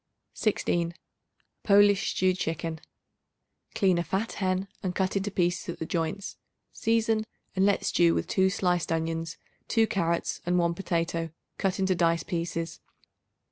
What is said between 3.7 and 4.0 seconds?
Clean